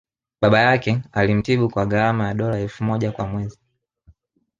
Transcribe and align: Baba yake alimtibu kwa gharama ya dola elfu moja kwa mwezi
Baba 0.41 0.59
yake 0.59 1.01
alimtibu 1.11 1.69
kwa 1.69 1.85
gharama 1.85 2.27
ya 2.27 2.33
dola 2.33 2.59
elfu 2.59 2.83
moja 2.83 3.11
kwa 3.11 3.27
mwezi 3.27 3.59